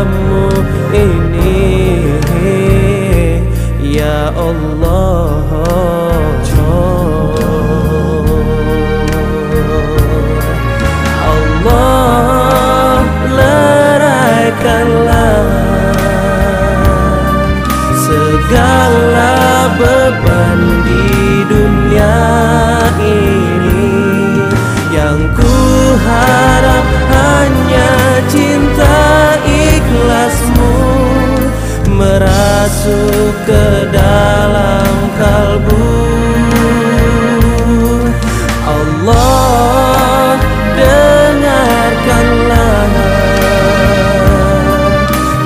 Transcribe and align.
padamu 0.00 0.48
ini. 0.96 1.60
Ya 3.84 4.32
Allah 4.32 5.44
Allah 11.20 13.04
leraikanlah 13.28 15.44
segala 17.92 19.36
beban 19.76 20.58
di 20.88 20.99
masuk 32.70 33.34
ke 33.50 33.90
dalam 33.90 34.94
kalbu. 35.18 35.90
Allah 38.62 40.38
dengarkanlah. 40.78 42.86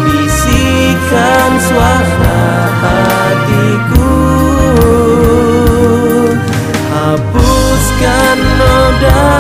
Bisikan 0.05 1.51
suara 1.65 2.45
hatiku. 2.85 4.21
Hapuskan 6.93 8.37
noda 8.61 9.33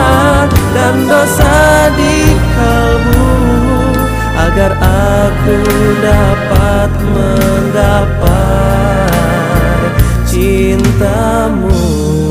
dan 0.73 1.05
dosa 1.05 1.93
di 2.00 2.33
kalbu 2.33 3.28
agar 4.41 4.73
aku 4.81 5.61
dapat 6.00 6.34
dapat 6.65 6.97
mendapat 7.13 8.25
cintamu. 10.25 12.24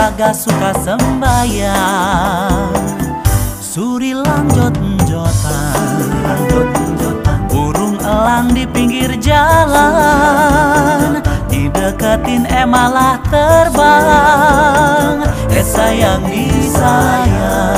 Kagak 0.00 0.32
suka 0.32 0.72
sembayang 0.80 2.72
Suri 3.60 4.16
lanjut 4.16 4.72
jotan 5.04 6.08
Burung 7.52 8.00
elang 8.00 8.48
di 8.56 8.64
pinggir 8.64 9.12
jalan 9.20 11.20
Dideketin 11.50 12.46
eh 12.46 12.62
malah 12.62 13.18
terbang. 13.26 15.26
Eh 15.50 15.66
sayang 15.66 16.22
disayang. 16.30 17.74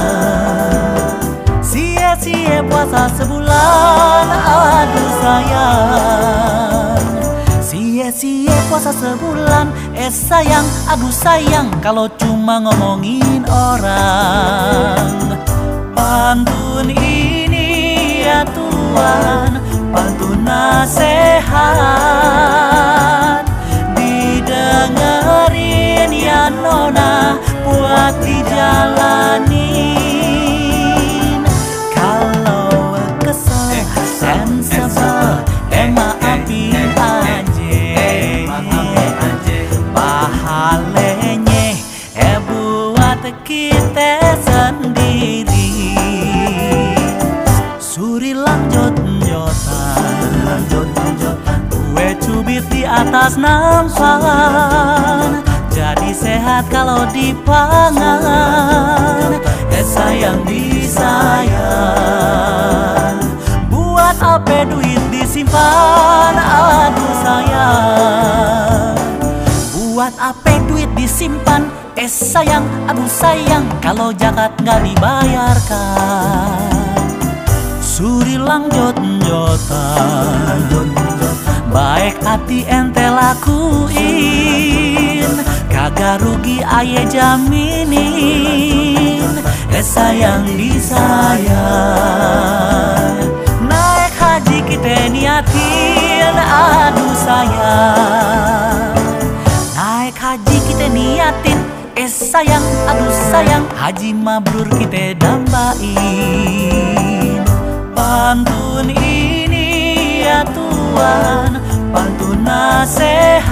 Sia-sia 1.64 2.60
puasa 2.68 3.08
sebulan 3.16 4.28
Aduh 4.28 5.12
sayang 5.24 6.71
Sia-sia 8.12 8.52
puasa 8.68 8.92
sebulan. 8.92 9.72
Eh 9.96 10.12
sayang, 10.12 10.68
aduh 10.84 11.08
sayang 11.08 11.72
Kalau 11.80 12.12
cuma 12.20 12.60
ngomongin 12.60 13.40
orang. 13.48 15.32
Pantun 15.96 16.92
ini 16.92 18.20
ya 18.20 18.44
Tuhan 18.44 19.56
Pantun 19.88 20.44
nasihat 20.44 21.48
Didengerin 23.96 26.12
ya 26.12 26.52
Nona 26.52 27.40
Buat 27.64 28.20
dijalanin 28.20 29.51
atas 53.22 53.38
nampan. 53.38 54.18
Jadi 55.70 56.10
sehat 56.10 56.66
kalau 56.66 57.06
dipangan 57.14 58.18
Eh 59.70 59.86
sayang 59.86 60.42
disayang 60.42 61.62
Buat 63.70 64.18
apa 64.18 64.66
duit 64.66 64.98
disimpan? 65.14 66.34
Aduh 66.34 67.14
sayang. 67.22 68.98
Buat 69.70 70.18
apa 70.18 70.58
duit 70.66 70.90
disimpan? 70.98 71.70
Eh 71.94 72.10
sayang, 72.10 72.66
aduh 72.90 73.06
sayang. 73.06 73.62
Kalau 73.78 74.10
jakat 74.10 74.50
nggak 74.66 74.82
dibayarkan. 74.82 76.74
Suri 77.78 78.34
lanjut 78.34 78.98
jotan 79.22 81.11
Baik 81.72 82.20
hati 82.20 82.68
ente 82.68 83.08
lakuin 83.08 83.96
Kagak 85.72 86.20
rugi 86.20 86.60
aye 86.60 87.08
jaminin 87.08 87.92
Eh 89.72 89.80
sayang 89.80 90.44
disayang. 90.52 91.50
Naik 93.64 94.14
haji 94.20 94.60
kita 94.68 95.08
niatin 95.10 96.36
Aduh 96.38 97.16
sayang. 97.18 98.94
Naik 99.74 100.14
haji 100.14 100.56
kita 100.68 100.86
niatin 100.92 101.58
Eh 101.92 102.08
sayang, 102.08 102.64
aduh 102.88 103.12
sayang. 103.32 103.64
Haji 103.76 104.16
mabrur 104.16 104.64
kita 104.76 105.12
dambain. 105.16 105.82
Pantun 107.92 108.88
ini 108.92 109.68
ya 110.24 110.40
Tuhan 110.52 110.71
Pantun 110.92 112.44
nasihat 112.44 113.48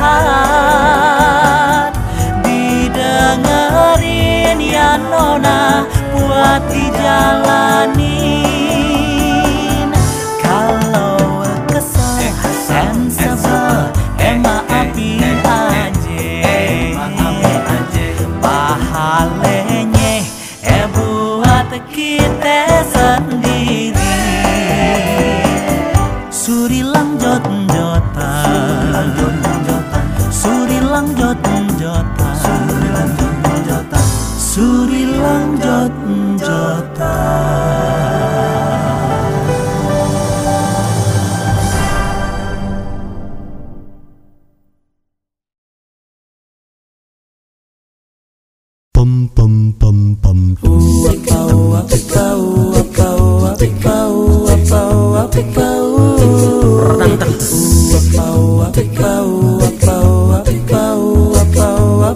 Didengerin 2.44 4.60
ya 4.60 5.00
Nona 5.00 5.88
Buat 6.12 6.68
dijalanin 6.68 8.69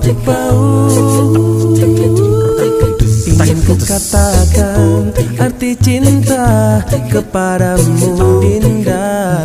Ku 0.05 0.13
katakan 3.81 5.09
arti 5.41 5.73
cinta 5.81 6.77
kepadamu 7.09 8.45
Dinda 8.45 9.41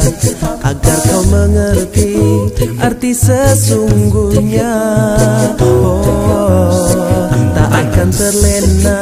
Agar 0.60 1.00
kau 1.08 1.24
mengerti 1.32 2.20
arti 2.84 3.16
sesungguhnya. 3.16 4.76
Oh 5.64 6.92
tak 7.56 7.70
akan 7.72 8.10
terlena 8.12 9.02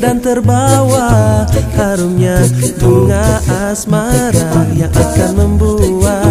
dan 0.00 0.16
terbawa 0.24 1.44
Harumnya 1.76 2.40
bunga 2.80 3.44
asmara 3.68 4.64
yang 4.72 4.92
akan 4.96 5.30
membuat 5.44 6.25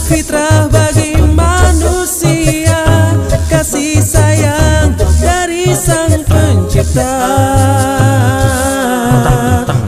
Fitrah 0.09 0.67
bagi 0.73 1.15
manusia. 1.21 3.13
Kasih 3.47 4.01
sayang 4.01 4.97
dari 5.21 5.71
sang 5.77 6.25
pencipta. 6.25 7.15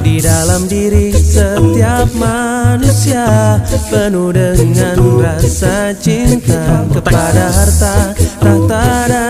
Di 0.01 0.21
dalam 0.21 0.69
diri 0.69 1.13
setiap 1.13 2.09
manusia 2.17 3.57
Penuh 3.91 4.31
dengan 4.33 4.97
rasa 5.19 5.91
cinta. 5.97 6.87
Kepada 6.93 7.47
harta, 7.51 8.15
tahta 8.39 8.87
dan 9.09 9.30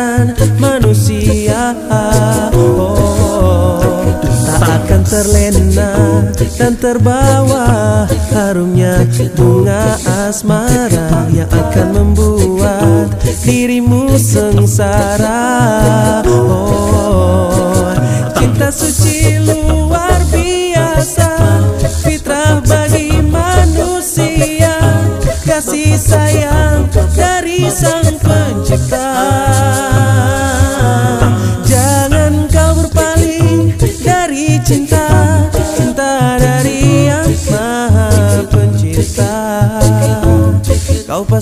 dan 6.59 6.73
terbawa 6.77 8.05
harumnya 8.35 9.07
bunga 9.33 9.97
asmara 10.29 11.27
yang 11.33 11.49
akan 11.49 11.87
membuat 11.95 13.09
dirimu 13.43 14.19
sengsara. 14.21 15.43
Oh, 16.29 17.95
cinta 18.37 18.69
suci 18.69 19.00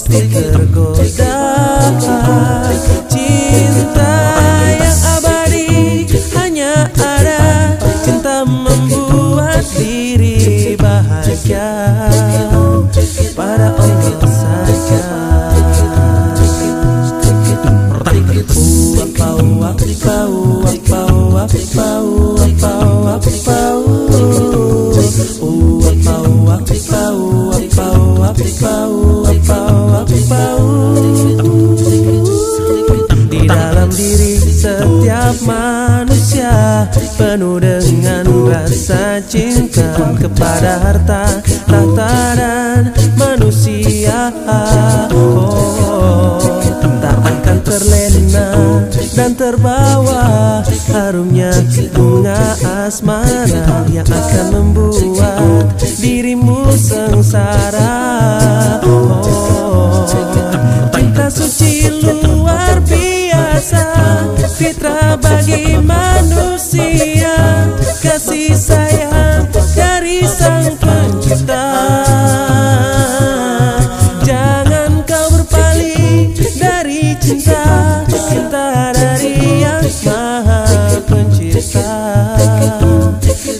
Kau 0.06 0.27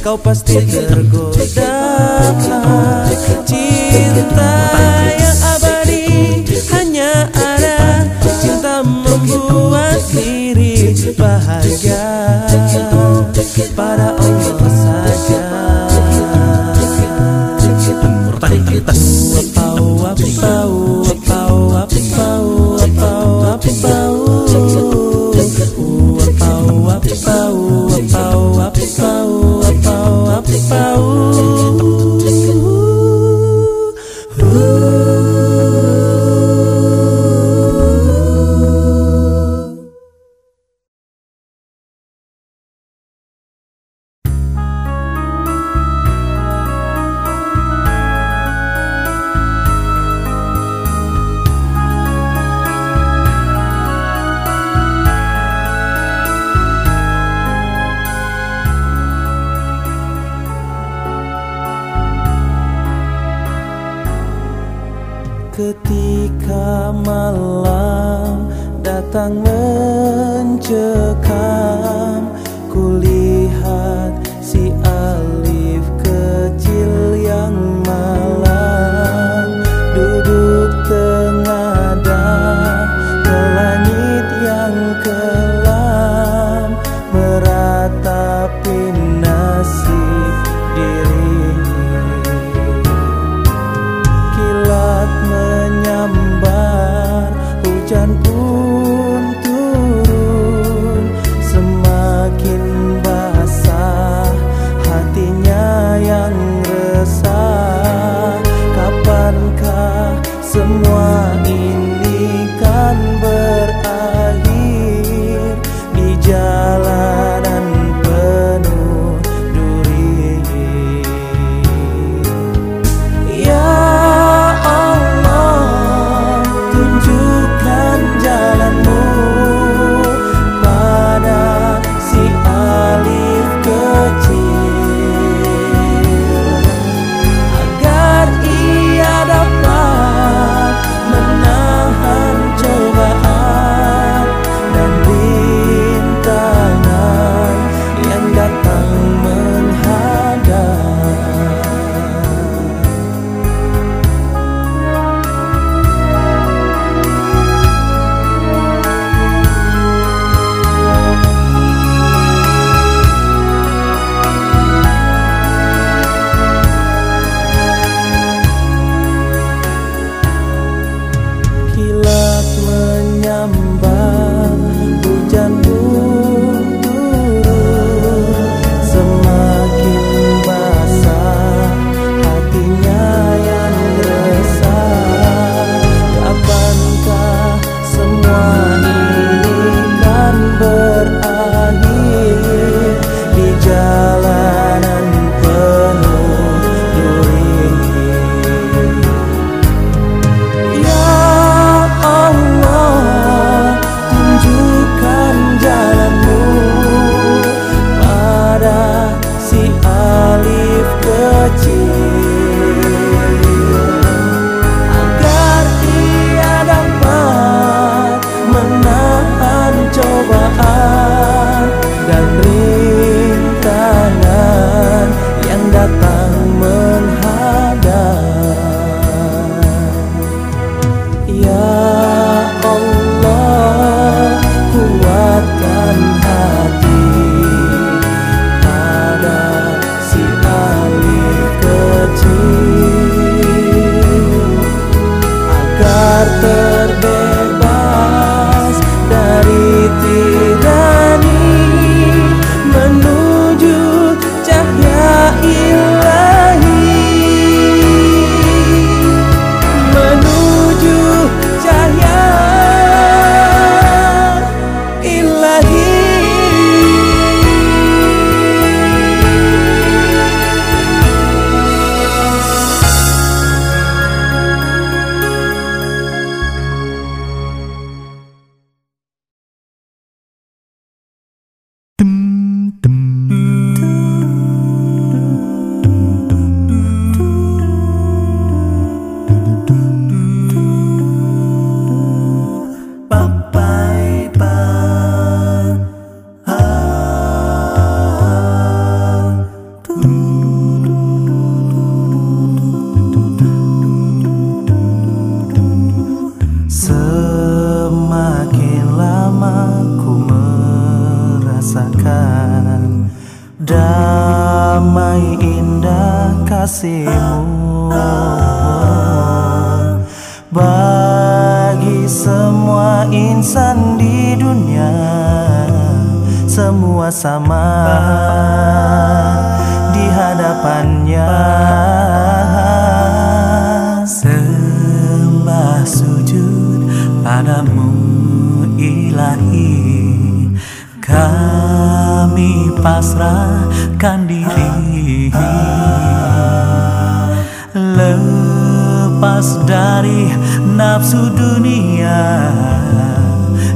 Kau 0.00 0.16
pasti 0.16 0.56
tergoda 0.64 1.68
Cinta 3.44 4.57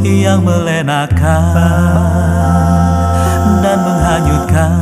yang 0.03 0.43
melenakan 0.43 1.43
dan 3.61 3.79
menghanyutkan 3.85 4.73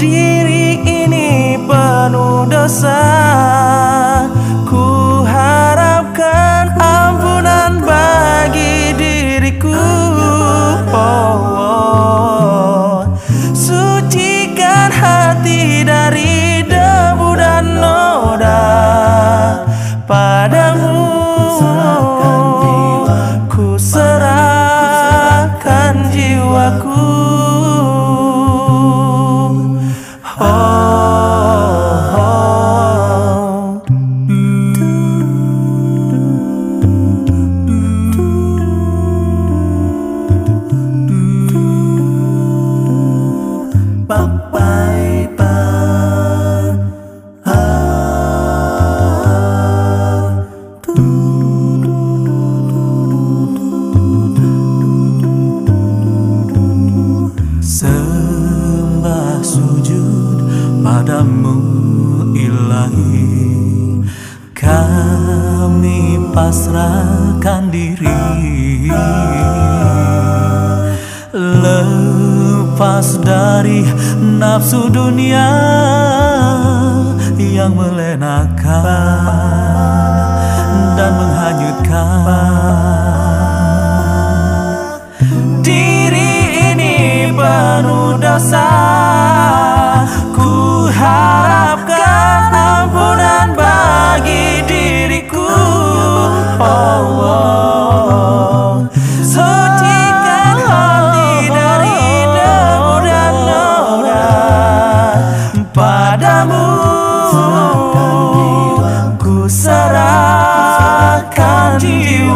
diri 0.00 0.82
ini 0.82 1.54
penuh 1.62 2.50
dosa. 2.50 3.53
dan 80.92 81.12
menghanyutkan. 81.16 82.28
Diri 85.64 86.36
ini 86.76 87.32
penuh 87.32 88.20
dosa. 88.20 88.68
Ku 90.36 90.84
harapkan 90.92 92.52
ampunan 92.52 93.56
bagi 93.56 94.60
diriku. 94.68 95.48
Oh, 96.60 96.68
oh, 96.68 97.24
oh. 97.24 98.43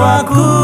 água. 0.01 0.58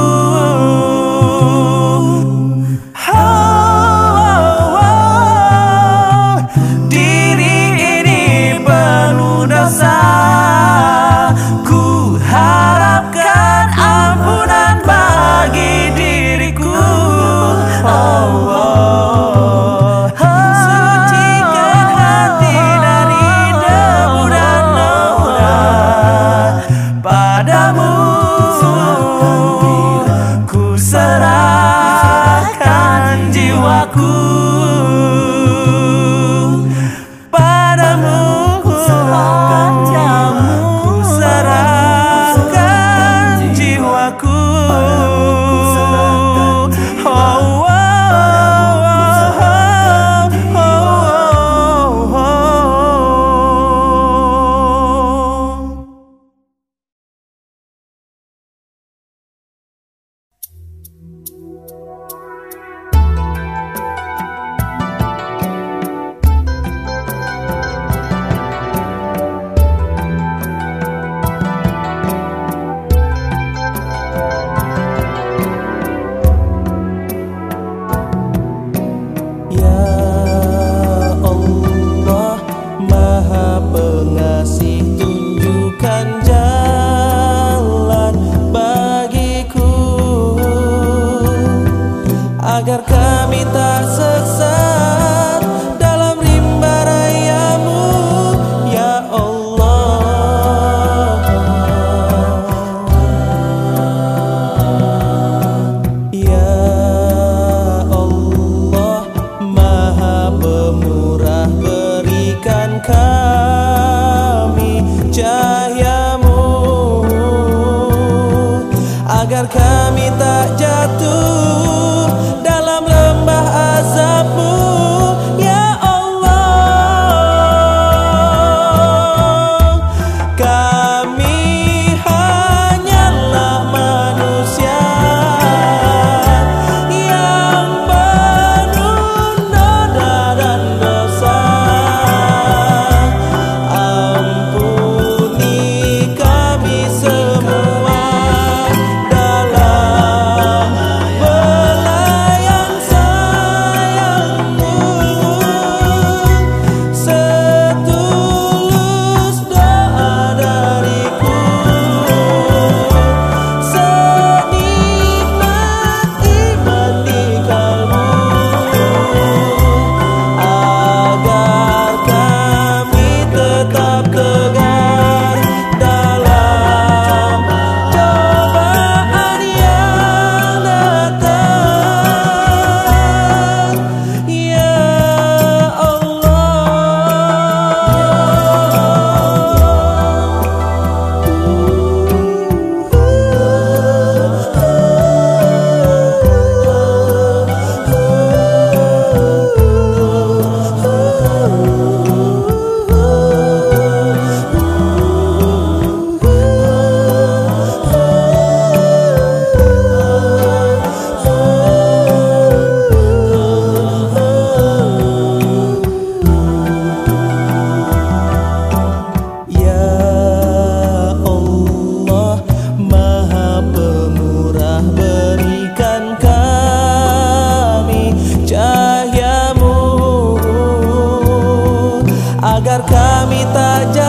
agar 232.64 232.81
kami 232.88 233.44
tak 233.53 233.92
jatuh 233.92 234.04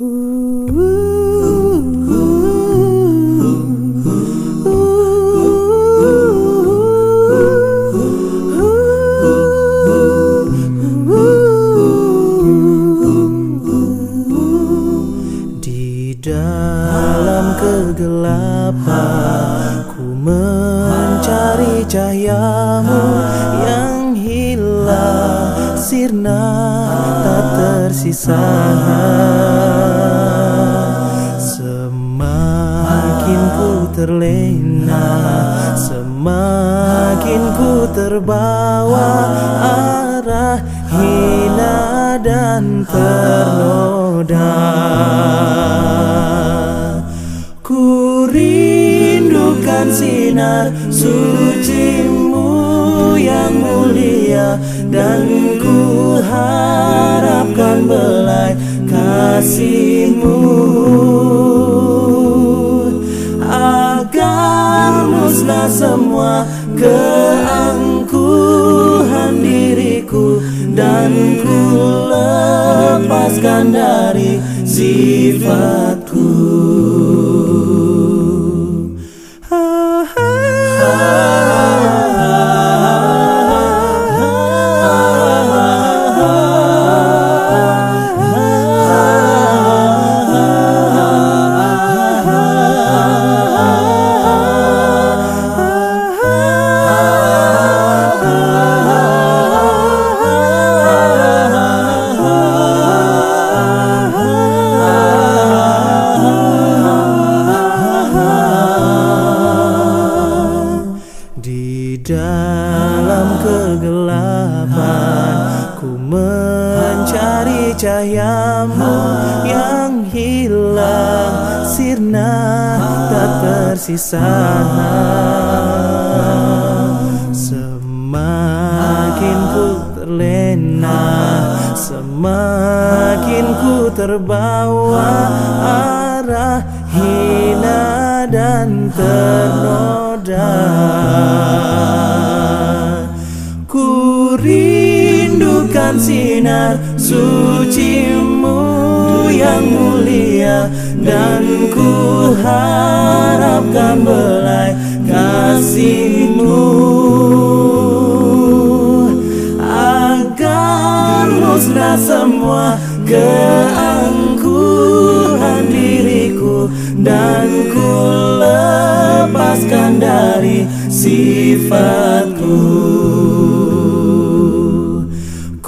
Ooh. 0.00 0.37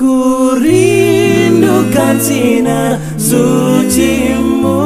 Ku 0.01 0.57
rindukan 0.57 2.17
sinar 2.17 2.97
sucimu 3.21 4.81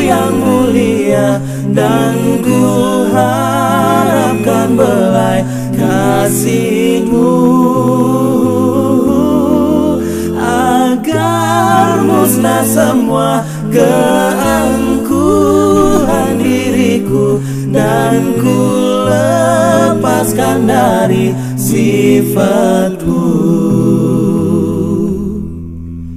yang 0.00 0.40
mulia 0.40 1.36
Dan 1.68 2.40
ku 2.40 2.64
harapkan 3.12 4.72
belai 4.72 5.44
kasihmu. 5.76 7.36
Agar 10.40 12.08
musnah 12.08 12.64
semua 12.64 13.44
keangkuhan 13.68 15.20
diriku 16.40 17.36
Dan 17.68 18.40
ku 18.40 18.56
lepaskan 19.12 20.64
dari 20.64 21.36
sifatku 21.68 23.28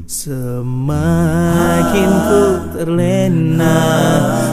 Semakin 0.07 2.11
ku 2.27 2.43
terlena 2.71 3.79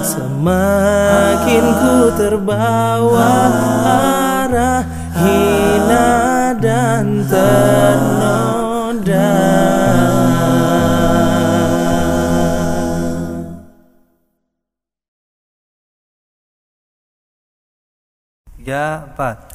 Semakin 0.03 1.65
ku 1.79 1.95
terbawa 2.19 3.31
arah 4.43 4.83
hina 5.15 6.11
dan 6.59 7.23
ternoda 7.31 9.39
Ya, 18.69 19.09
Pak. 19.17 19.49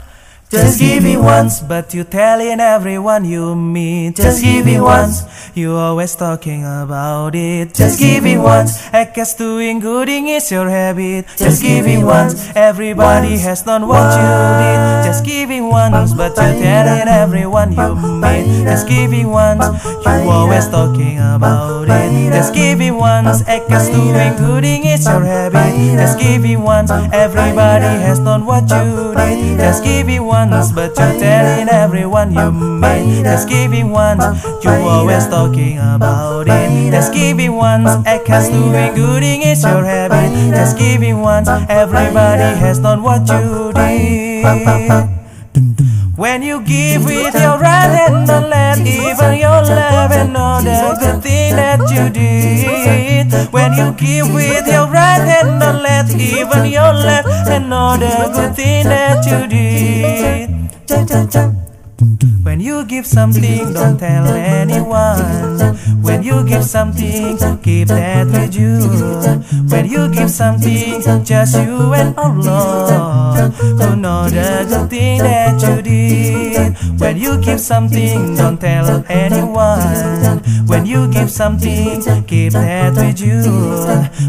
Just 0.73 0.81
give 0.81 1.05
it 1.05 1.19
once, 1.19 1.61
but 1.61 1.93
you're 1.93 2.03
telling 2.03 2.59
everyone 2.59 3.25
you 3.25 3.53
meet. 3.53 4.15
Just 4.15 4.41
give 4.41 4.65
it 4.65 4.81
once, 4.81 5.21
you 5.53 5.75
always 5.75 6.15
talking 6.15 6.65
about 6.65 7.35
it. 7.35 7.75
Just 7.75 7.99
give 7.99 8.25
it 8.25 8.39
once, 8.39 8.81
I 8.91 9.05
guess 9.05 9.35
doing 9.35 9.79
gooding 9.79 10.29
is 10.29 10.51
your 10.51 10.67
habit. 10.67 11.27
Just 11.37 11.61
give 11.61 11.85
it 11.85 12.03
once, 12.03 12.49
everybody 12.55 13.37
has 13.37 13.61
done 13.61 13.87
what 13.87 14.17
you 14.17 14.29
did. 14.65 15.05
Just 15.05 15.23
give 15.23 15.51
it 15.51 15.61
once, 15.61 16.11
but 16.15 16.35
you're 16.37 16.57
telling 16.57 17.07
everyone 17.07 17.73
you 17.73 17.93
meet. 17.93 18.65
Just 18.65 18.87
give 18.87 19.13
it 19.13 19.25
once, 19.27 19.63
you 19.85 20.27
always 20.27 20.67
talking 20.69 21.19
about 21.19 21.83
it. 21.87 22.33
Just 22.33 22.51
give 22.55 22.81
it 22.81 22.97
once, 22.97 23.43
I 23.47 23.61
guess 23.69 23.89
doing 23.89 24.33
gooding 24.37 24.85
is 24.85 25.05
your 25.05 25.21
habit. 25.21 26.01
Just 26.01 26.17
give 26.17 26.43
it 26.43 26.57
once, 26.57 26.89
everybody 26.89 28.01
has 28.01 28.17
done 28.17 28.47
what 28.47 28.63
you 28.63 29.13
did. 29.13 29.59
Just 29.59 29.83
give 29.83 30.09
it 30.09 30.19
once, 30.19 30.62
but 30.71 30.97
you're 30.97 31.19
telling 31.19 31.69
everyone 31.69 32.33
you 32.33 32.51
meet. 32.51 33.23
Just 33.23 33.49
give 33.49 33.73
it 33.73 33.83
once, 33.83 34.23
you 34.63 34.69
always 34.69 35.27
talking 35.27 35.77
about 35.77 36.47
it. 36.47 36.91
Just 36.91 37.13
give 37.13 37.39
it 37.39 37.49
once, 37.49 37.89
act 38.05 38.29
as 38.29 38.49
doing 38.49 38.95
gooding 38.95 39.41
is 39.41 39.63
your 39.63 39.83
habit. 39.83 40.31
Just 40.55 40.77
give 40.77 41.03
it 41.03 41.13
once, 41.13 41.49
everybody 41.49 42.57
has 42.59 42.79
done 42.79 43.01
what 43.03 43.27
you 43.27 43.71
did. 43.73 45.22
When 46.15 46.43
you 46.43 46.61
give 46.61 47.05
with 47.05 47.33
your 47.33 47.57
right 47.57 47.89
hand, 47.89 48.27
don't 48.27 48.47
let 48.49 48.77
even 48.79 49.33
your 49.39 49.63
left 49.63 50.13
hand 50.13 50.33
know 50.33 50.61
the 50.61 51.19
thing 51.19 51.55
that 51.55 51.79
you 51.89 52.09
did. 52.13 53.31
When 53.51 53.73
you 53.73 53.93
give 53.93 54.31
with 54.31 54.67
your 54.67 54.85
right 54.87 55.19
hand, 55.19 55.59
don't 55.59 55.81
let 55.81 56.11
even 56.13 56.65
your 56.71 56.93
left 56.93 57.27
hand 57.47 57.69
know 57.69 57.97
the 57.97 58.29
good 58.31 58.55
thing 58.55 58.85
that 58.85 59.25
you 59.25 59.47
did. 59.47 61.72
When 62.03 62.59
you 62.59 62.83
give 62.85 63.05
something, 63.07 63.71
don't 63.73 63.97
tell 63.97 64.27
anyone. 64.27 65.77
When 66.01 66.21
you 66.21 66.43
give 66.43 66.65
something, 66.65 67.37
keep 67.61 67.87
that 67.87 68.27
with 68.27 68.53
you. 68.55 68.79
When 69.69 69.85
you 69.89 70.09
give 70.09 70.29
something, 70.29 71.01
just 71.23 71.55
you 71.55 71.93
and 71.93 72.13
Allah 72.17 73.49
who 73.57 73.95
know 73.95 74.29
the 74.29 74.65
good 74.67 74.89
thing 74.89 75.19
that 75.19 75.61
you 75.61 75.81
did. 75.81 76.75
When 76.99 77.17
you 77.17 77.39
give 77.41 77.61
something, 77.61 78.35
don't 78.35 78.59
tell 78.59 79.05
anyone. 79.07 80.41
When 80.67 80.85
you 80.85 81.07
give 81.09 81.31
something, 81.31 82.03
keep 82.25 82.51
that 82.53 82.95
with 82.95 83.21
you. 83.21 83.41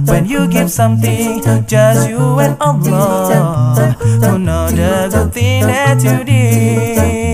When 0.06 0.26
you 0.26 0.46
give 0.46 0.70
something, 0.70 1.42
just 1.66 2.08
you 2.08 2.38
and 2.38 2.56
Allah 2.60 3.96
who 4.22 4.38
know 4.38 4.70
the 4.70 5.08
good 5.12 5.32
thing 5.32 5.62
that 5.66 6.02
you 6.04 6.22
did. 6.24 7.33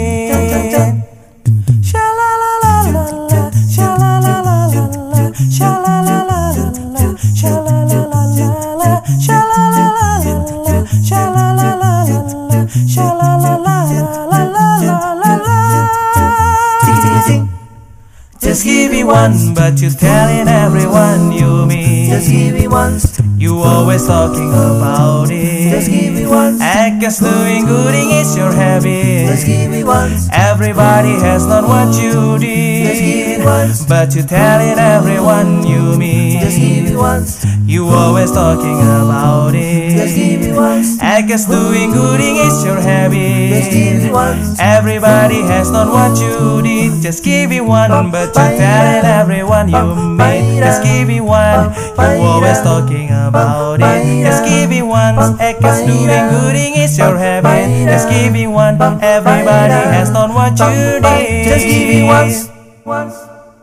Just 18.51 18.65
give 18.65 18.91
me 18.91 19.05
one, 19.05 19.55
but 19.55 19.81
you're 19.81 19.93
telling 19.93 20.49
everyone 20.49 21.31
you 21.31 21.67
mean. 21.67 22.11
Just 22.11 22.29
give 22.33 22.53
me 22.53 22.67
once, 22.67 23.21
You 23.37 23.61
always 23.61 24.05
talking 24.09 24.49
about 24.51 25.31
it. 25.31 25.71
just 25.71 25.89
give 25.89 26.15
me 26.15 26.27
once, 26.27 26.60
Guess 27.01 27.21
doing 27.21 27.65
good 27.65 27.95
is 27.95 28.37
your 28.37 28.53
habit. 28.53 29.27
just 29.33 29.47
give 29.47 29.71
me 29.71 29.83
once, 29.83 30.29
Everybody 30.33 31.13
has 31.25 31.47
done 31.47 31.65
what 31.67 31.97
you 31.97 32.37
did. 32.39 32.85
Just 32.89 33.01
give 33.01 33.39
me 33.39 33.45
once. 33.47 33.87
but 33.87 34.15
you're 34.15 34.27
telling 34.27 34.79
everyone 34.79 35.67
you 35.67 35.97
mean. 35.97 36.41
just 36.41 36.59
give 36.61 36.85
me 36.85 36.97
once, 36.97 37.43
You 37.65 37.89
always 37.89 38.31
talking 38.33 38.77
about 38.83 39.55
it. 39.55 39.97
just 39.97 40.15
give 40.15 40.41
me 40.43 40.49
it. 40.49 40.55
once, 40.55 41.01
I 41.01 41.23
guess 41.23 41.47
doing 41.47 41.91
good 41.93 42.21
is 42.21 42.65
your 42.67 42.77
habit. 42.79 43.49
just 43.49 43.71
give 43.71 44.03
habit. 44.03 44.13
once, 44.13 44.61
Everybody 44.61 45.41
has 45.41 45.71
done 45.71 45.89
what 45.89 46.21
you 46.21 46.61
did. 46.61 47.01
Just 47.01 47.25
give 47.25 47.49
me 47.49 47.63
one, 47.63 48.11
but 48.11 48.37
you're 48.37 48.57
telling 48.61 49.05
everyone 49.09 49.69
you 49.71 49.95
mean. 50.21 50.61
Just 50.61 50.83
give 50.85 51.09
me 51.09 51.21
one. 51.23 51.73
You 51.97 52.27
always 52.29 52.61
talking 52.61 53.09
about 53.09 53.81
it. 53.81 54.23
Just 54.23 54.45
give 54.45 54.69
me 54.69 54.83
one. 54.83 55.17
I 55.41 55.57
guess 55.59 55.81
doing 55.81 56.29
good 56.29 56.57
is 56.89 56.89
your 56.98 57.16
habit. 57.16 57.87
Just 57.87 58.09
give 58.09 58.33
me 58.33 58.46
one. 58.46 58.74
Everybody 58.81 59.74
has 59.94 60.11
done 60.11 60.35
what 60.35 60.59
you 60.59 61.00
did. 61.00 61.44
just 61.44 61.66
give 61.66 61.88
me 61.88 62.03
once. 62.05 62.48
once, 62.85 63.14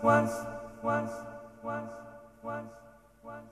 once, 0.04 0.32
once, 0.84 1.12
once, 1.64 1.92
once, 2.44 2.72
once. 3.24 3.52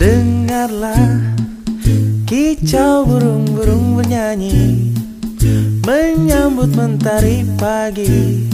Dengarlah 0.00 1.36
kicau 2.24 3.04
burung-burung 3.04 3.98
bernyanyi 4.00 4.89
Menyambut 5.84 6.76
mentari 6.76 7.44
pagi 7.56 8.48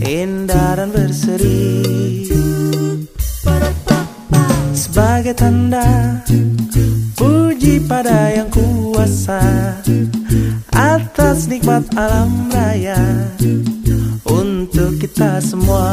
Indah 0.00 0.80
dan 0.80 0.88
berseri. 0.88 2.24
Sebagai 4.72 5.34
tanda 5.34 6.22
Puji 7.18 7.82
pada 7.84 8.30
yang 8.30 8.46
kuasa 8.48 9.42
Atas 10.72 11.50
nikmat 11.50 11.82
alam 11.98 12.46
raya 12.50 12.98
Untuk 14.26 15.02
kita 15.02 15.42
semua. 15.42 15.90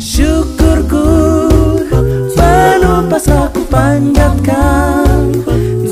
Syukurku 0.00 1.08
penuh 2.32 3.04
pasrah 3.12 3.52
ku 3.52 3.60
panjatkan 3.68 5.28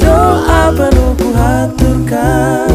Doa 0.01 0.73
penuh 0.73 1.04
ku 2.25 2.74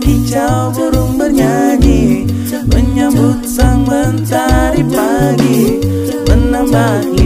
kicau 0.00 0.72
burung 0.74 1.18
bernyanyi 1.18 2.24
Menyambut 2.68 3.44
sang 3.44 3.84
mentari 3.88 4.82
pagi. 4.88 5.80
Menambah 6.28 7.17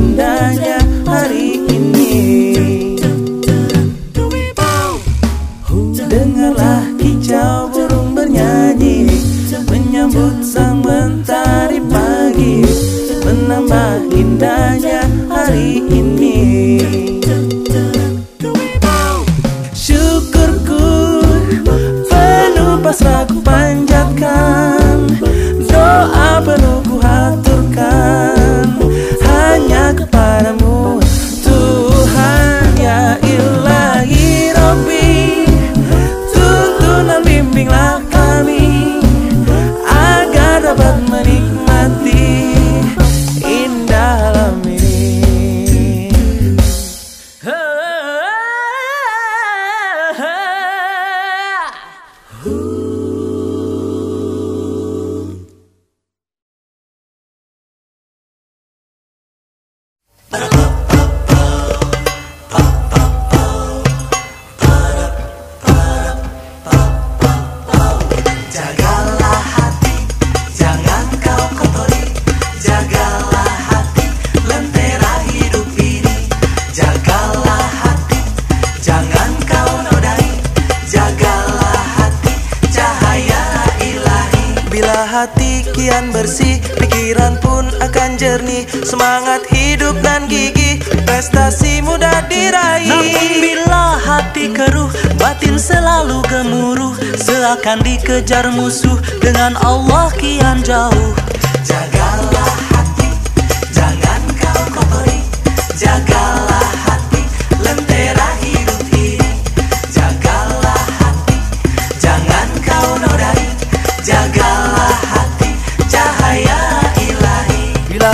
hati 85.12 85.60
kian 85.76 86.08
bersih 86.08 86.56
Pikiran 86.80 87.36
pun 87.44 87.68
akan 87.84 88.16
jernih. 88.16 88.64
Semangat 88.80 89.44
hidup 89.52 90.00
dan 90.00 90.24
gigih 90.24 90.80
Prestasi 91.04 91.84
mudah 91.84 92.24
diraih. 92.32 92.88
Namun 92.88 93.30
bila 93.44 94.00
hati 94.00 94.48
keruh 94.48 94.88
Batin 95.20 95.60
selalu 95.60 96.24
gemuruh. 96.32 96.96
Seakan 97.20 97.84
dikejar 97.84 98.48
musuh 98.56 98.96
Dengan 99.20 99.60
Allah 99.60 100.08
kian 100.16 100.64
jauh. 100.64 101.12
Jagalah 101.60 102.01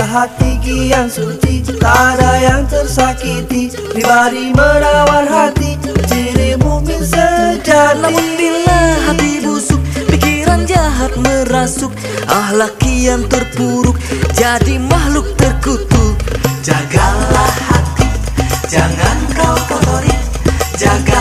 hati 0.09 0.57
kian 0.57 1.05
suci 1.05 1.61
Tak 1.77 2.17
ada 2.17 2.31
yang 2.41 2.63
tersakiti. 2.65 3.69
Pribadi 3.93 4.49
merawat 4.57 5.29
hati 5.29 5.77
Ciri 6.09 6.57
mukmin 6.57 6.97
sejati. 7.05 8.01
Namun 8.01 8.27
bila 8.35 8.81
hati 9.05 9.45
busuk 9.45 9.79
Pikiran 10.09 10.65
jahat 10.65 11.13
merasuk 11.21 11.93
Ahlak 12.25 12.73
kian 12.81 13.29
terpuruk 13.29 13.95
Jadi 14.33 14.81
makhluk 14.81 15.29
terkutuk. 15.37 16.17
Jagalah 16.65 17.53
hati 17.69 18.09
Jangan 18.67 19.17
kau 19.37 19.57
kotori 19.69 20.13
Jagalah 20.75 21.18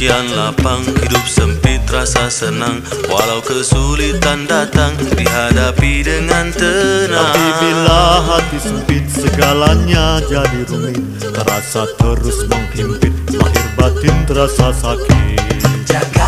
kian 0.00 0.24
lapang 0.32 0.80
Hidup 0.80 1.26
sempit 1.28 1.84
rasa 1.92 2.32
senang. 2.32 2.80
Walau 3.12 3.44
kesulitan 3.44 4.48
datang 4.48 4.96
Dihadapi 4.96 6.00
dengan 6.00 6.48
tenang. 6.56 7.12
Tapi 7.12 7.44
bila 7.60 8.24
hati 8.24 8.58
sempit 8.64 9.04
segalanya 9.12 10.24
jadi 10.24 10.64
rumit. 10.72 11.04
Terasa 11.20 11.84
terus 12.00 12.48
menghimpit 12.48 13.12
Lahir 13.36 13.68
batin 13.76 14.16
terasa 14.24 14.72
sakit. 14.72 15.60
Jagalah 15.84 16.19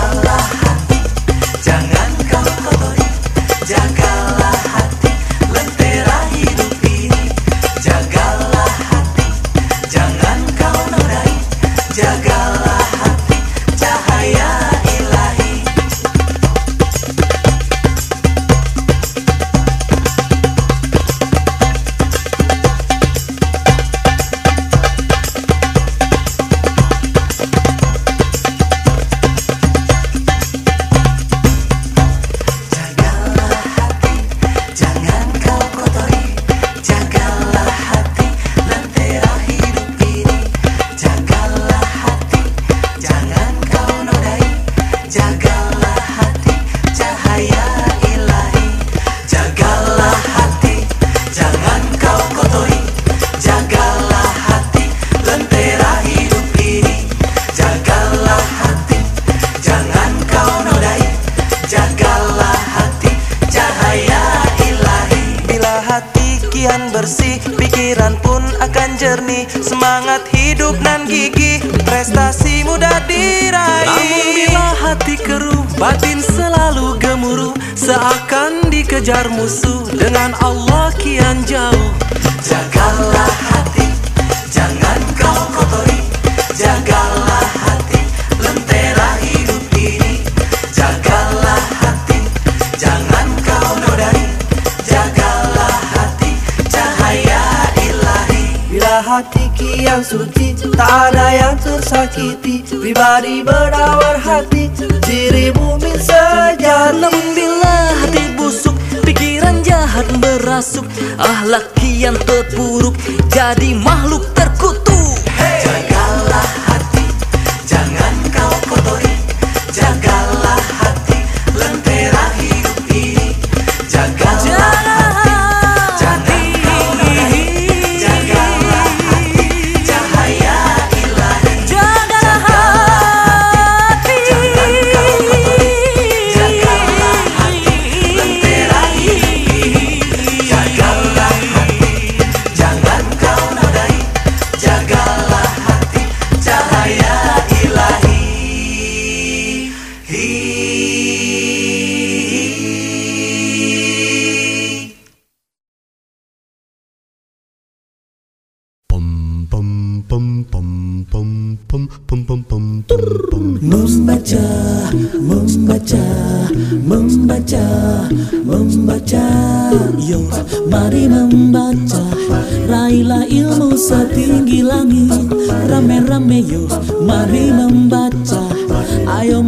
kian 99.93 100.01
suci. 100.01 100.57
Tak 100.73 101.13
ada 101.13 101.27
yang 101.37 101.57
tersakiti. 101.61 102.65
Pribadi 102.65 103.45
merawat 103.45 104.25
hati. 104.25 104.73
Ciri 105.05 105.53
mukmin 105.53 105.93
sejati 106.01 107.13
bila 107.37 107.77
hati 108.01 108.33
busuk 108.33 108.73
Pikiran 109.05 109.61
jahat 109.61 110.09
merasuk 110.17 110.89
Ahlak 111.21 111.69
kian 111.77 112.17
terpuruk. 112.25 112.97
Jadi 113.29 113.77
makhluk 113.77 114.32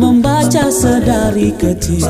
membaca 0.05 0.69
sedari 0.69 1.57
kecil. 1.57 2.05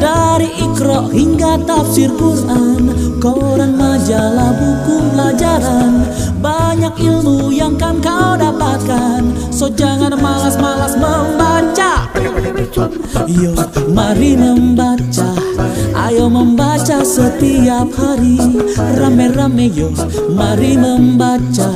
Dari 0.00 0.48
ikro 0.64 1.12
hingga 1.12 1.60
tafsir 1.68 2.08
Quran 2.16 2.88
Koran, 3.20 3.76
majalah, 3.76 4.56
buku 4.56 4.96
pelajaran. 5.12 6.08
Banyak 6.40 6.96
ilmu 6.96 7.52
yang 7.52 7.76
kan 7.76 8.00
kau 8.00 8.32
dapatkan. 8.40 9.52
So 9.52 9.68
jangan 9.68 10.16
malas-malas 10.16 10.96
membaca. 10.96 12.08
Yo, 13.28 13.52
mari 13.92 14.40
membaca. 14.40 15.36
Ayo 15.92 16.32
membaca 16.32 17.04
setiap 17.04 17.92
hari. 17.92 18.40
Rame-rame 18.96 19.68
yo, 19.68 19.92
mari 20.32 20.80
membaca 20.80 21.68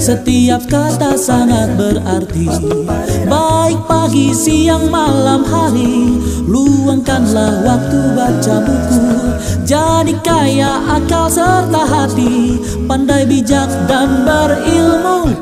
Setiap 0.00 0.64
kata 0.64 1.12
sangat 1.12 1.76
berarti. 1.76 2.48
Baik 3.28 3.84
pagi, 3.84 4.32
siang, 4.32 4.88
malam, 4.88 5.44
hari. 5.44 6.16
Luangkanlah 6.48 7.60
waktu 7.68 8.00
baca 8.16 8.56
buku. 8.64 9.06
Jadi 9.68 10.16
kaya 10.24 10.80
akal 10.88 11.28
serta 11.28 11.84
hati. 11.84 12.56
Pandai 12.88 13.28
bijak 13.28 13.68
dan 13.84 14.24
berilmu. 14.24 15.36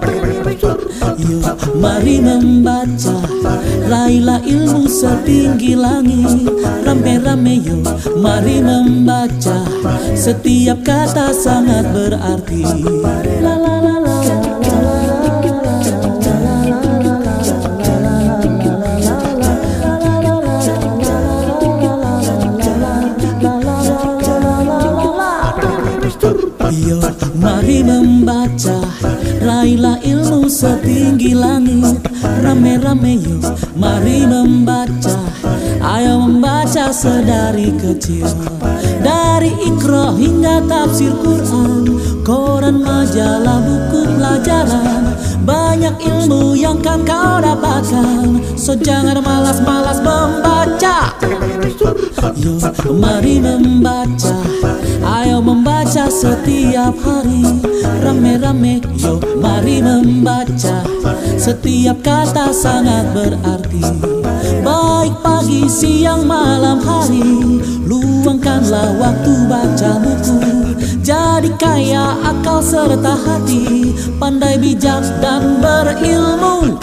Yuk 1.23 1.79
mari 1.79 2.19
membaca. 2.19 3.15
Raihlah 3.87 4.43
ilmu 4.43 4.91
setinggi 4.91 5.79
langit. 5.79 6.51
Rame-rame 6.83 7.63
yuk 7.63 7.87
mari 8.19 8.59
membaca. 8.59 9.63
Setiap 10.19 10.83
kata 10.83 11.31
sangat 11.31 11.95
berarti 11.95 12.67
membaca 28.49 28.81
Raihlah 29.45 30.01
ilmu 30.03 30.49
setinggi 30.49 31.37
langit. 31.37 32.01
Rame-rame 32.43 33.21
yuk, 33.21 33.45
mari 33.77 34.25
membaca. 34.25 35.17
Ayo 35.79 36.19
membaca 36.25 36.91
sedari 36.91 37.71
kecil. 37.77 38.27
Dari 39.05 39.53
ikro 39.63 40.17
hingga 40.17 40.65
tafsir 40.67 41.13
Quran. 41.23 42.01
Koran, 42.25 42.83
majalah, 42.85 43.63
buku 43.63 44.01
pelajaran. 44.17 45.17
Banyak 45.47 45.97
ilmu 46.03 46.59
yang 46.59 46.83
kan 46.83 47.05
kau 47.07 47.41
dapatkan. 47.41 48.43
So 48.59 48.77
jangan 48.77 49.23
malas-malas 49.23 50.03
membaca 50.03 51.15
Yo, 52.37 52.61
mari 52.93 53.41
membaca. 53.41 54.37
Ayo 55.01 55.41
membaca 55.41 56.13
setiap 56.13 56.93
hari. 57.01 57.65
Rame-rame, 58.05 58.85
yo 59.01 59.17
mari 59.41 59.81
membaca. 59.81 60.85
Setiap 61.41 62.05
kata 62.05 62.53
sangat 62.53 63.09
berarti. 63.17 63.81
Baik 64.61 65.15
pagi, 65.25 65.65
siang, 65.65 66.29
malam, 66.29 66.85
hari. 66.85 67.59
Luangkanlah 67.89 69.01
waktu 69.01 69.33
baca 69.49 69.91
buku. 70.05 70.39
Jadi 71.01 71.51
kaya 71.57 72.21
akal 72.21 72.61
serta 72.61 73.17
hati. 73.17 73.97
Pandai 74.21 74.61
bijak 74.61 75.09
dan 75.25 75.57
berilmu. 75.65 76.77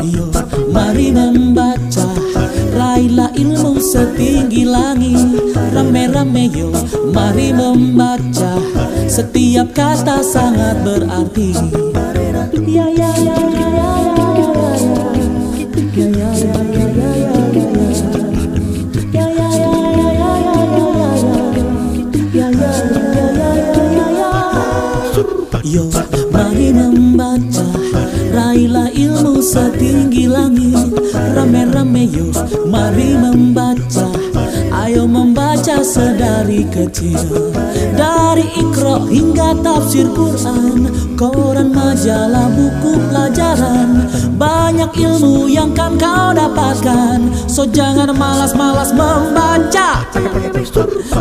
Yo, 0.00 0.32
mari 0.72 1.12
membaca 1.12 1.69
setinggi 3.80 4.68
langit. 4.68 5.18
Rame-rame 5.72 6.52
yo, 6.52 6.70
mari 7.10 7.50
membaca. 7.56 8.60
Setiap 9.08 9.72
kata 9.72 10.20
sangat 10.20 10.84
berarti. 10.84 11.50
Ya 12.70 12.86
ya 12.86 13.10
ya 13.16 13.34
ya 13.34 13.34
ya 13.34 13.50
ya 13.50 13.59
Saat 29.40 29.80
tinggi 29.80 30.28
langit. 30.28 30.92
Rame-rame 31.16 32.04
yuk 32.12 32.36
mari 32.68 33.16
membaca. 33.16 34.19
Ayo 34.80 35.04
membaca 35.04 35.84
sedari 35.84 36.64
kecil. 36.72 37.52
Dari 37.92 38.48
ikro 38.56 39.04
hingga 39.12 39.52
tafsir 39.60 40.08
Quran 40.16 40.88
Koran, 41.20 41.68
majalah, 41.76 42.48
buku 42.48 42.96
pelajaran. 43.12 44.08
Banyak 44.40 44.96
ilmu 44.96 45.52
yang 45.52 45.76
kan 45.76 46.00
kau 46.00 46.32
dapatkan. 46.32 47.28
So 47.44 47.68
jangan 47.68 48.16
malas-malas 48.16 48.96
membaca. 48.96 50.00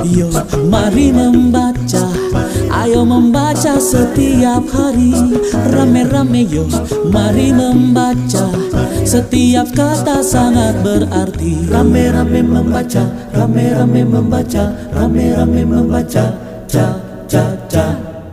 Yo, 0.08 0.32
mari 0.72 1.12
membaca. 1.12 2.08
Ayo 2.72 3.04
membaca 3.04 3.76
setiap 3.76 4.64
hari. 4.72 5.36
Rame-rame 5.76 6.48
yo, 6.48 6.64
mari 7.12 7.52
membaca 7.52 8.59
Setiap 9.10 9.74
kata 9.74 10.22
sangat 10.22 10.86
berarti. 10.86 11.66
Rame-rame 11.66 12.46
membaca, 12.46 13.10
rame-rame 13.34 14.06
membaca 14.06 14.70
Rame-rame 14.94 15.66
membaca, 15.66 16.30
ca, 16.70 16.94
ca, 17.26 17.46
ca. 17.66 17.88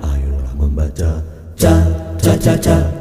Ayolah 0.05 0.53
membaca, 0.53 1.25
ca, 1.57 1.81
ca, 2.21 2.33
ca, 2.37 2.55
ca 2.61 2.96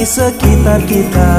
di 0.00 0.08
sekitar 0.08 0.80
kita. 0.88 1.32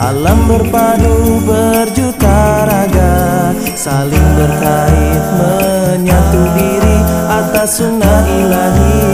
Alam 0.00 0.48
berpadu 0.48 1.44
berjuta 1.44 2.64
raga 2.64 3.52
Saling 3.76 4.28
berkait 4.32 5.24
menyatu 5.36 6.42
diri 6.56 6.98
atas 7.28 7.84
sunnah 7.84 8.24
ilahi 8.40 9.11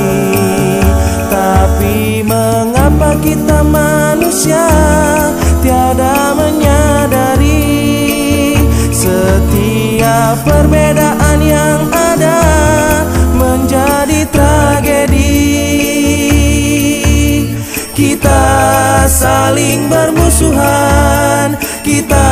saling 19.09 19.89
bermusuhan, 19.89 21.57
kita 21.81 22.29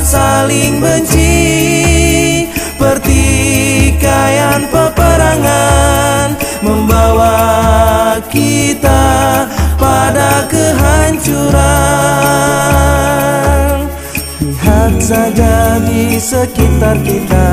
saling 0.00 0.78
benci 0.78 2.46
Pertikaian 2.78 4.70
peperangan 4.70 6.38
membawa 6.62 7.34
kita 8.30 9.42
pada 9.74 10.46
kehancuran 10.46 12.53
saja 15.14 15.78
di 15.86 16.18
sekitar 16.18 16.98
kita. 17.06 17.48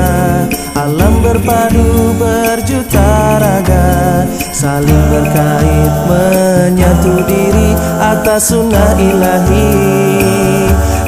Alam 0.74 1.22
berpadu 1.22 2.16
berjuta 2.18 3.38
raga 3.38 4.26
Saling 4.50 5.04
berkait 5.12 5.94
menyatu 6.10 7.22
diri 7.30 7.70
atas 8.02 8.50
sunnah 8.50 8.98
ilahi. 8.98 9.70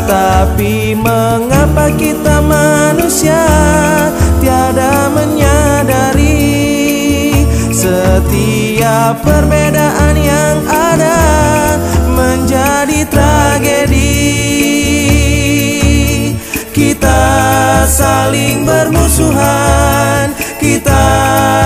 Tapi 0.04 0.94
mengapa 0.94 1.90
kita 1.98 2.38
manusia 2.38 3.42
tiada 4.38 5.10
menyadari? 5.10 6.54
Setiap 7.74 9.20
perbedaan 9.26 10.14
yang 10.16 10.58
ada 10.70 11.18
menjadi 12.14 13.00
tragedi 13.10 14.73
Kita 16.74 17.86
saling 17.86 18.66
bermusuhan 18.66 20.34
Kita 20.58 21.06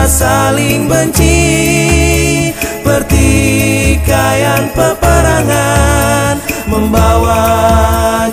saling 0.05 0.85
benci. 0.85 2.53
Pertikaian 2.85 4.69
peperangan 4.77 6.37
membawa 6.69 7.41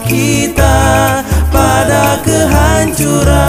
kita 0.03 0.75
pada 1.47 2.19
kehancuran. 2.27 3.39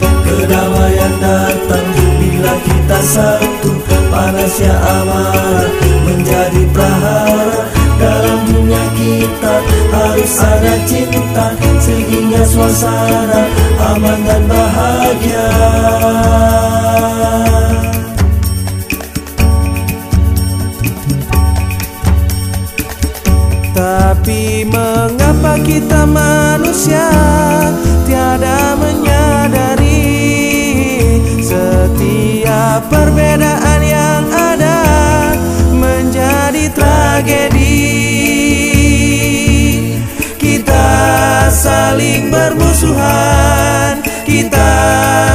Kedamaian 0.00 1.12
datang 1.20 1.88
bila 2.16 2.56
kita 2.64 2.98
satu 3.04 3.72
Panasnya 4.10 4.74
amarah 4.74 5.70
menjadi 6.08 6.66
prahara 6.74 7.69
kita. 9.00 9.54
Harus 9.90 10.34
ada 10.40 10.74
cinta 10.84 11.46
Sehingga 11.80 12.42
suasana 12.44 13.42
aman 13.96 14.18
dan 14.28 14.42
bahagia. 14.44 15.48
Tapi 23.70 24.68
mengapa 24.68 25.56
kita 25.64 26.04
manusia 26.04 27.08
tiada 28.04 28.76
menyadari 28.76 30.04
Setiap 31.40 32.92
perbedaan 32.92 33.80
yang 33.80 34.22
ada 34.28 34.78
menjadi 35.72 36.68
tragedi 36.76 38.39
saling 41.60 42.32
bermusuhan 42.32 44.00
Kita 44.24 44.72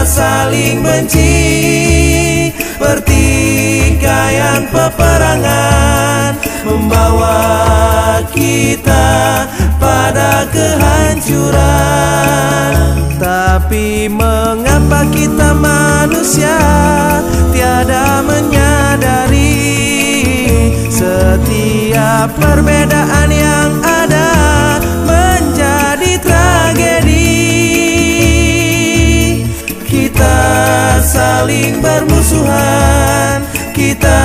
saling 0.01 0.81
benci. 0.81 2.49
Pertikaian 2.81 4.65
peperangan 4.73 6.33
Membawa 6.65 7.37
kita 8.33 9.45
pada 9.77 10.49
kehancuran. 10.49 11.53
Tapi 13.21 14.09
mengapa 14.09 15.05
kita 15.13 15.53
manusia 15.53 16.57
tiada 17.53 18.25
menyadari 18.25 19.61
Setiap 20.89 22.33
perbedaan 22.35 23.29
yang 23.31 23.71
ada 23.85 23.94
saling 31.45 31.77
bermusuhan 31.77 33.45
Kita 33.69 34.21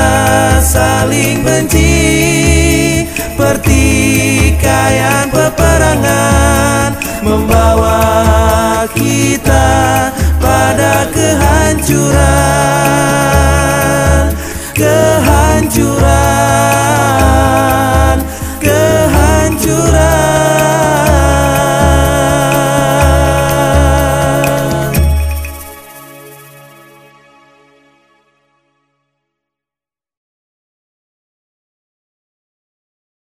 saling 0.65 1.45
benci. 1.45 3.05
Pertikaian 3.37 5.29
peperangan 5.29 6.97
Membawa 7.21 8.89
kita 8.97 9.69
pada 10.41 11.05
kehancuran 11.13 13.20